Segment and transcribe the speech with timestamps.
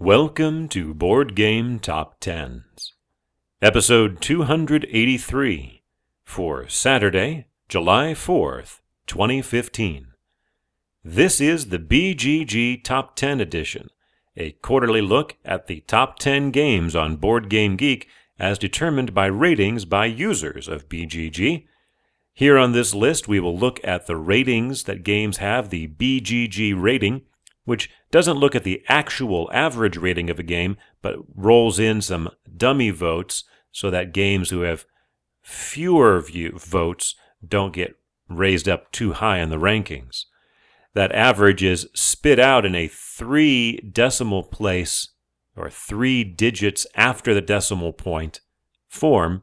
[0.00, 2.92] Welcome to Board Game Top Tens,
[3.60, 5.82] episode 283
[6.22, 10.06] for Saturday, July 4th, 2015.
[11.02, 13.88] This is the BGG Top 10 edition,
[14.36, 18.06] a quarterly look at the top 10 games on Board Game Geek
[18.38, 21.66] as determined by ratings by users of BGG.
[22.32, 26.80] Here on this list, we will look at the ratings that games have, the BGG
[26.80, 27.22] rating,
[27.68, 32.30] which doesn't look at the actual average rating of a game, but rolls in some
[32.56, 34.86] dummy votes so that games who have
[35.42, 37.14] fewer view votes
[37.46, 37.94] don't get
[38.26, 40.24] raised up too high in the rankings.
[40.94, 45.10] That average is spit out in a three decimal place
[45.54, 48.40] or three digits after the decimal point
[48.88, 49.42] form,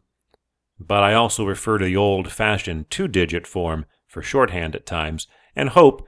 [0.80, 5.28] but I also refer to the old fashioned two digit form for shorthand at times
[5.56, 6.08] and hope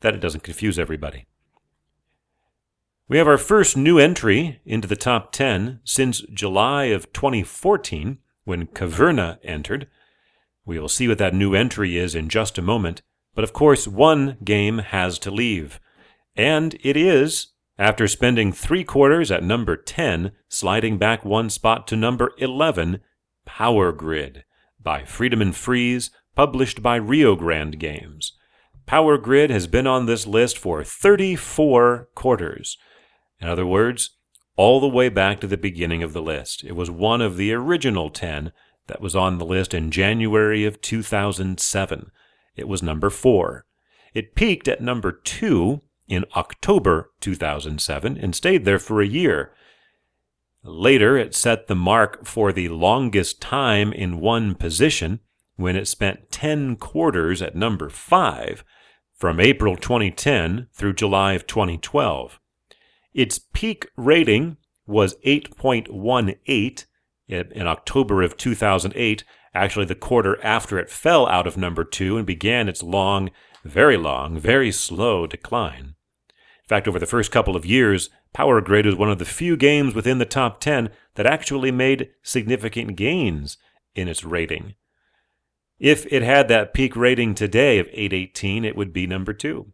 [0.00, 1.26] that it doesn't confuse everybody.
[3.10, 8.66] We have our first new entry into the top 10 since July of 2014 when
[8.66, 9.88] Caverna entered.
[10.66, 13.00] We will see what that new entry is in just a moment,
[13.34, 15.80] but of course, one game has to leave.
[16.36, 21.96] And it is after spending three quarters at number 10, sliding back one spot to
[21.96, 23.00] number 11,
[23.46, 24.44] Power Grid
[24.78, 28.34] by Friedemann Friese, published by Rio Grande Games.
[28.84, 32.76] Power Grid has been on this list for 34 quarters.
[33.40, 34.10] In other words,
[34.56, 36.64] all the way back to the beginning of the list.
[36.64, 38.52] It was one of the original 10
[38.88, 42.10] that was on the list in January of 2007.
[42.56, 43.64] It was number 4.
[44.14, 49.52] It peaked at number 2 in October 2007 and stayed there for a year.
[50.64, 55.20] Later, it set the mark for the longest time in one position
[55.56, 58.64] when it spent 10 quarters at number 5
[59.14, 62.40] from April 2010 through July of 2012.
[63.18, 66.84] Its peak rating was 8.18
[67.28, 72.24] in October of 2008, actually the quarter after it fell out of number 2 and
[72.24, 73.32] began its long,
[73.64, 75.96] very long, very slow decline.
[76.62, 79.56] In fact, over the first couple of years, Power Grid was one of the few
[79.56, 83.58] games within the top 10 that actually made significant gains
[83.96, 84.76] in its rating.
[85.80, 89.72] If it had that peak rating today of 818, it would be number two.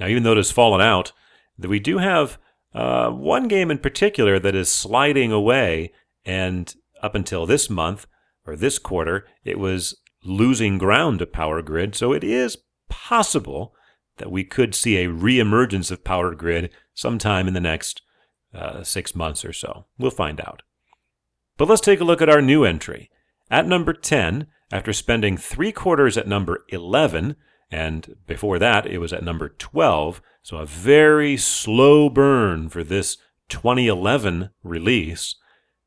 [0.00, 1.12] Now, even though it has fallen out,
[1.58, 2.38] we do have
[2.74, 5.92] uh, one game in particular that is sliding away,
[6.24, 8.06] and up until this month
[8.46, 11.94] or this quarter, it was losing ground to Power Grid.
[11.94, 12.58] So it is
[12.88, 13.74] possible
[14.18, 18.02] that we could see a reemergence of Power Grid sometime in the next
[18.54, 19.86] uh, six months or so.
[19.98, 20.62] We'll find out.
[21.56, 23.10] But let's take a look at our new entry.
[23.50, 27.36] At number 10, after spending three quarters at number 11,
[27.70, 33.18] and before that it was at number 12, so a very slow burn for this
[33.50, 35.36] 2011 release,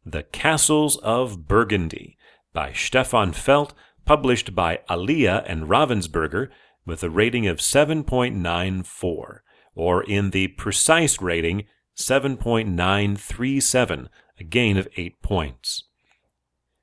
[0.05, 2.15] The Castles of Burgundy
[2.53, 3.73] by Stefan Feld,
[4.05, 6.49] published by Alea and Ravensburger,
[6.85, 9.39] with a rating of 7.94,
[9.73, 11.63] or in the precise rating,
[11.97, 15.85] 7.937, a gain of 8 points.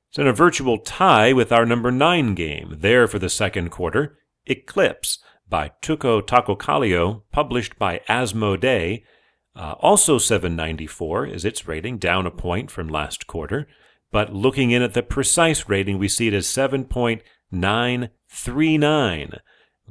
[0.09, 4.17] It's in a virtual tie with our number 9 game, there for the second quarter,
[4.45, 9.03] Eclipse by Touko Tahkokallio, published by Asmodee.
[9.55, 13.67] Uh, also 794 is its rating, down a point from last quarter.
[14.11, 19.39] But looking in at the precise rating, we see it as 7.939,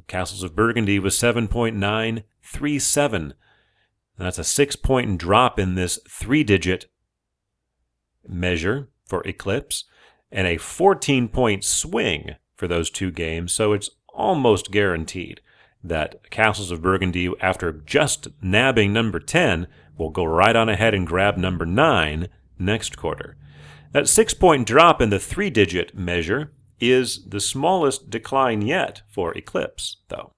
[0.07, 3.33] Castles of Burgundy was 7.937.
[4.17, 6.87] That's a six point drop in this three digit
[8.27, 9.85] measure for Eclipse
[10.31, 13.53] and a 14 point swing for those two games.
[13.53, 15.39] So it's almost guaranteed
[15.83, 19.67] that Castles of Burgundy, after just nabbing number 10,
[19.97, 23.37] will go right on ahead and grab number 9 next quarter.
[23.91, 29.35] That six point drop in the three digit measure is the smallest decline yet for
[29.35, 30.31] Eclipse, though.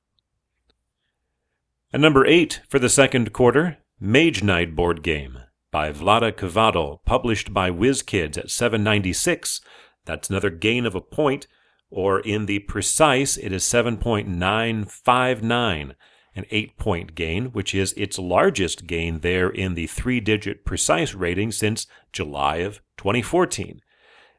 [1.93, 5.39] And number eight for the second quarter, Mage Knight board game
[5.71, 9.61] by Vlaada Chvátil, published by WizKids at 796.
[10.05, 11.47] That's another gain of a point,
[11.91, 15.95] or in the precise, it is 7.959,
[16.33, 21.13] an eight point gain, which is its largest gain there in the three digit precise
[21.13, 23.81] rating since July of 2014.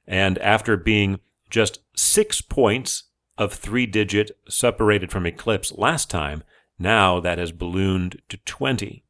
[0.07, 1.21] And after being
[1.53, 3.05] just six points
[3.39, 6.43] of three digit separated from Eclipse last time.
[6.79, 9.05] Now that has ballooned to 20.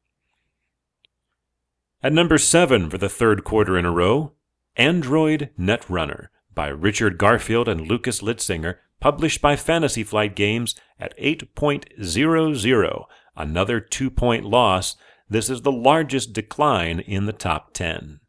[2.01, 4.33] At number seven for the third quarter in a row,
[4.75, 13.05] Android Netrunner by Richard Garfield and Lukas Litzsinger, published by Fantasy Flight Games at 8.00,
[13.35, 14.95] another two point loss.
[15.29, 18.19] This is the largest decline in the top 10.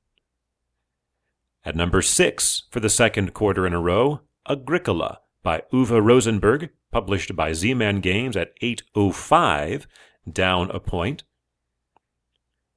[1.64, 7.36] At number 6 for the second quarter in a row, Agricola by Uwe Rosenberg, published
[7.36, 9.86] by Z-Man Games at 805,
[10.30, 11.24] down a point.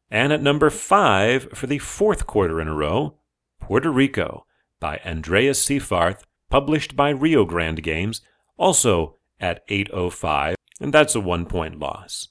[0.10, 3.16] And at number 5 for the fourth quarter in a row,
[3.60, 4.47] Puerto Rico
[4.80, 8.22] by Andreas Seyfarth, published by Rio Grande Games,
[8.58, 12.28] also at 805, and that's a one point loss.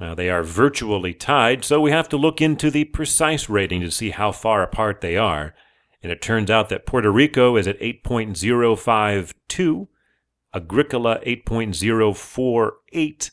[0.00, 3.90] Now, they are virtually tied, so we have to look into the precise rating to
[3.90, 5.54] see how far apart they are.
[6.02, 9.86] And it turns out that Puerto Rico is at 8.052,
[10.52, 13.30] Agricola 8.048,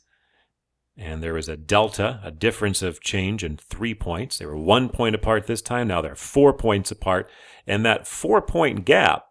[0.96, 4.38] and there is a delta, a difference of change in three points.
[4.38, 7.28] They were one point apart this time, now they're four points apart.
[7.70, 9.28] And that four point gap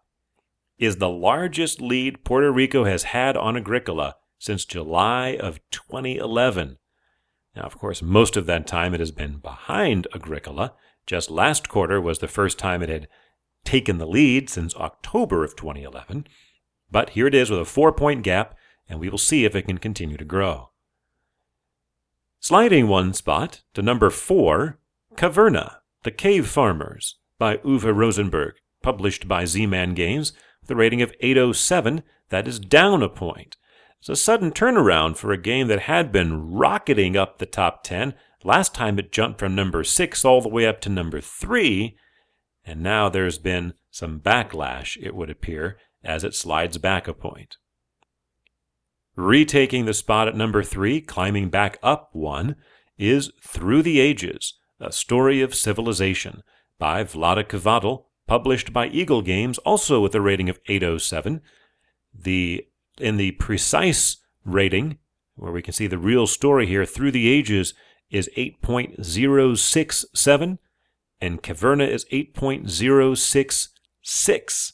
[0.77, 6.77] is the largest lead Puerto Rico has had on Agricola since July of 2011.
[7.53, 10.73] Now, of course, most of that time it has been behind Agricola.
[11.05, 13.09] Just last quarter was the first time it had
[13.65, 16.25] taken the lead since October of 2011.
[16.89, 18.55] But here it is with a four point gap,
[18.87, 20.69] and we will see if it can continue to grow.
[22.39, 24.79] Sliding one spot to number four,
[25.17, 31.01] Caverna, The Cave Farmers, by Uwe Rosenberg, published by Z Man Games, with a rating
[31.01, 32.03] of 807.
[32.29, 33.57] That is down a point.
[33.99, 38.13] It's a sudden turnaround for a game that had been rocketing up the top 10.
[38.43, 41.97] Last time it jumped from number 6 all the way up to number 3,
[42.63, 47.57] and now there's been some backlash, it would appear, as it slides back a point.
[49.15, 52.55] Retaking the spot at number 3, climbing back up one,
[52.97, 56.43] is Through the Ages, a story of civilization
[56.79, 61.41] by Vlaada Chvátil, published by Eagle Games, also with a rating of 807.
[62.13, 62.65] The
[62.97, 64.97] in the precise rating,
[65.35, 67.73] where we can see the real story here, Through the Ages
[68.09, 70.57] is 8.067,
[71.21, 74.73] and Caverna is 8.066.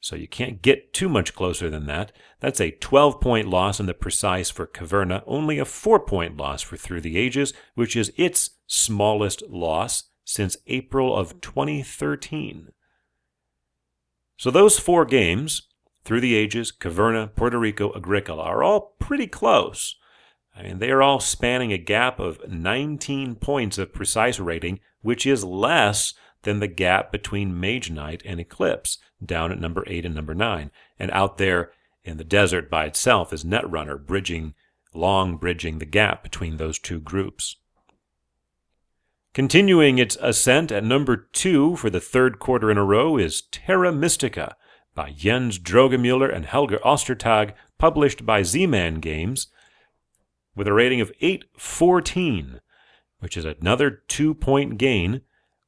[0.00, 2.12] So you can't get too much closer than that.
[2.40, 6.60] That's a 12 point loss in the precise for Caverna, only a 4 point loss
[6.62, 12.72] for Through the Ages, which is its smallest loss since April of 2013.
[14.36, 15.68] So those four games,
[16.04, 19.96] Through the Ages, Caverna, Puerto Rico, Agricola, are all pretty close.
[20.54, 25.26] I mean, they are all spanning a gap of 19 points of precise rating, which
[25.26, 26.12] is less
[26.42, 30.70] than the gap between Mage Knight and Eclipse, down at number 8 and number 9.
[30.98, 31.70] And out there
[32.04, 34.54] in the desert by itself is Netrunner, bridging,
[34.92, 37.56] long bridging the gap between those two groups.
[39.36, 43.92] Continuing its ascent at number 2 for the third quarter in a row is Terra
[43.92, 44.56] Mystica
[44.94, 49.48] by Jens Droegemüller and Helge Ostertag, published by Z-Man Games
[50.54, 52.62] with a rating of 814,
[53.18, 55.20] which is another two point gain,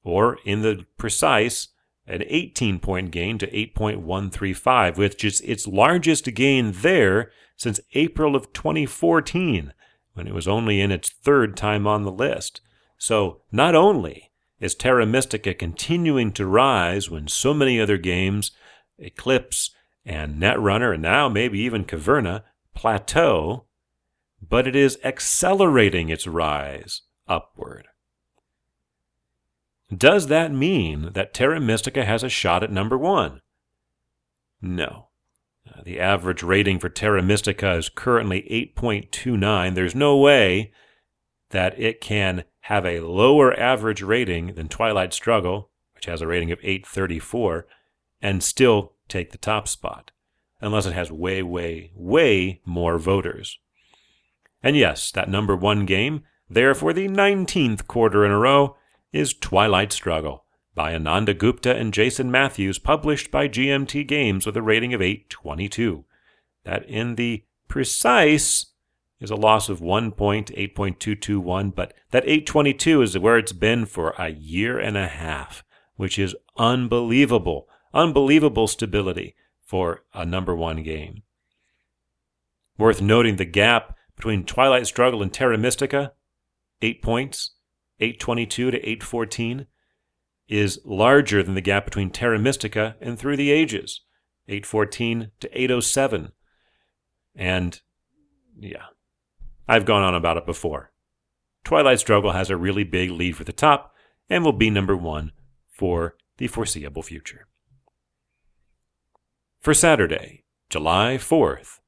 [0.02, 1.68] or in the precise,
[2.06, 8.50] an 18 point gain to 8.135, which is its largest gain there since April of
[8.54, 9.74] 2014,
[10.14, 12.62] when it was only in its third time on the list.
[12.98, 18.50] So not only is Terra Mystica continuing to rise when so many other games,
[18.98, 19.70] Eclipse
[20.04, 22.42] and Netrunner, and now maybe even Caverna,
[22.74, 23.66] plateau,
[24.46, 27.86] but it is accelerating its rise upward.
[29.96, 33.40] Does that mean that Terra Mystica has a shot at number one?
[34.60, 35.08] No.
[35.68, 38.42] Uh, the average rating for Terra Mystica is currently
[38.76, 39.74] 8.29.
[39.74, 40.72] There's no way
[41.50, 46.52] that it can have a lower average rating than Twilight Struggle, which has a rating
[46.52, 47.66] of 834,
[48.20, 50.10] and still take the top spot,
[50.60, 53.58] unless it has way, way, way more voters.
[54.62, 58.76] And yes, that number one game, there for the 19th quarter in a row,
[59.14, 60.44] is Twilight Struggle
[60.74, 66.04] by Ananda Gupta and Jason Matthews, published by GMT Games with a rating of 822.
[66.64, 68.66] That in the precise
[69.20, 74.78] is a loss of 1.8.221, but that 822 is where it's been for a year
[74.78, 75.64] and a half,
[75.96, 81.22] which is unbelievable, unbelievable stability for a number one game.
[82.78, 86.12] Worth noting the gap between Twilight Struggle and Terra Mystica,
[86.80, 87.54] 8 points,
[88.00, 89.66] 822 to 814,
[90.48, 94.02] is larger than the gap between Terra Mystica and Through the Ages,
[94.46, 96.32] 814 to 807.
[97.34, 97.80] And
[98.58, 98.86] yeah,
[99.68, 100.90] I've gone on about it before.
[101.62, 103.94] Twilight Struggle has a really big lead for the top
[104.30, 105.32] and will be number one
[105.68, 107.46] for the foreseeable future.
[109.60, 111.80] For Saturday, July 4th,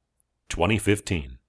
[0.49, 1.39] 2015.